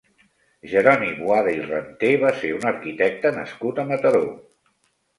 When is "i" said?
1.59-1.69